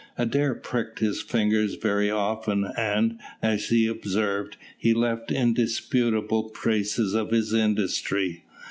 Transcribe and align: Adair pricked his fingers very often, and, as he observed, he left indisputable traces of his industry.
Adair 0.17 0.55
pricked 0.55 0.97
his 0.97 1.21
fingers 1.21 1.75
very 1.75 2.09
often, 2.09 2.67
and, 2.75 3.19
as 3.43 3.67
he 3.69 3.85
observed, 3.85 4.57
he 4.75 4.95
left 4.95 5.31
indisputable 5.31 6.49
traces 6.49 7.13
of 7.13 7.29
his 7.29 7.53
industry. 7.53 8.43